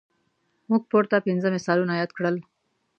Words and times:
موږ 0.69 0.81
پورته 0.91 1.17
پنځه 1.27 1.47
مثالونه 1.55 1.93
یاد 2.01 2.11
کړل. 2.17 2.35